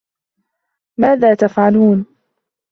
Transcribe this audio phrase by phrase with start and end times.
[0.97, 2.05] ماذا تفعلون؟